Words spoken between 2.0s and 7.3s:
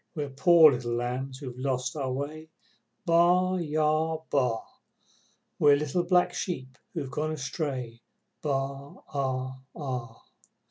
way, Baa! Baa! Baa! We're little black sheep who've